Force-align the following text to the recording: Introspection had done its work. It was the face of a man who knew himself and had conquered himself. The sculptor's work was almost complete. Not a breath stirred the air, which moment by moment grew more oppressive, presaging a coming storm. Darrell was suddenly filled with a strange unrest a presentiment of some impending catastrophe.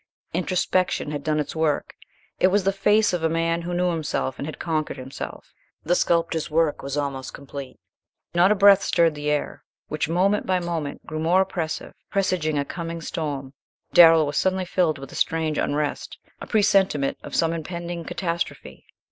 Introspection 0.33 1.11
had 1.11 1.23
done 1.23 1.39
its 1.39 1.55
work. 1.55 1.93
It 2.39 2.47
was 2.47 2.63
the 2.63 2.71
face 2.73 3.13
of 3.13 3.21
a 3.21 3.29
man 3.29 3.61
who 3.61 3.73
knew 3.75 3.91
himself 3.91 4.39
and 4.39 4.47
had 4.47 4.57
conquered 4.57 4.97
himself. 4.97 5.53
The 5.83 5.93
sculptor's 5.93 6.49
work 6.49 6.81
was 6.81 6.97
almost 6.97 7.35
complete. 7.35 7.79
Not 8.33 8.51
a 8.51 8.55
breath 8.55 8.81
stirred 8.81 9.13
the 9.13 9.29
air, 9.29 9.63
which 9.89 10.09
moment 10.09 10.47
by 10.47 10.59
moment 10.59 11.05
grew 11.05 11.19
more 11.19 11.41
oppressive, 11.41 11.93
presaging 12.09 12.57
a 12.57 12.65
coming 12.65 13.01
storm. 13.01 13.53
Darrell 13.93 14.25
was 14.25 14.37
suddenly 14.37 14.65
filled 14.65 14.97
with 14.97 15.11
a 15.11 15.15
strange 15.15 15.59
unrest 15.59 16.17
a 16.39 16.47
presentiment 16.47 17.19
of 17.21 17.35
some 17.35 17.53
impending 17.53 18.03
catastrophe. 18.03 18.87